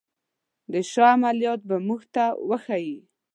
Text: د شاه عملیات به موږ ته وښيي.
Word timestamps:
د 0.71 0.73
شاه 0.91 1.11
عملیات 1.15 1.61
به 1.69 1.77
موږ 1.87 2.01
ته 2.13 2.23
وښيي. 2.49 2.97